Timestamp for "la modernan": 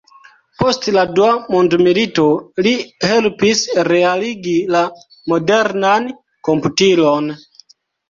4.79-6.13